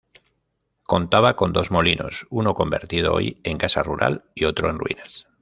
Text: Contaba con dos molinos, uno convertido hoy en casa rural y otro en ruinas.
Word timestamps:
Contaba 0.81 1.35
con 1.35 1.53
dos 1.53 1.69
molinos, 1.69 2.25
uno 2.31 2.55
convertido 2.55 3.13
hoy 3.13 3.39
en 3.43 3.59
casa 3.59 3.83
rural 3.83 4.23
y 4.33 4.45
otro 4.45 4.71
en 4.71 4.79
ruinas. 4.79 5.27